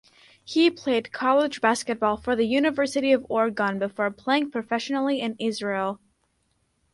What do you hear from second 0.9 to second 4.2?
college basketball for the University of Oregon before